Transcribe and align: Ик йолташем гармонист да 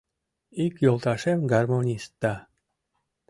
Ик 0.65 0.75
йолташем 0.85 1.39
гармонист 1.51 2.11
да 2.21 2.33